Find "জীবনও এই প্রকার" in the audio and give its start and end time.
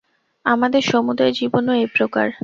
1.31-2.27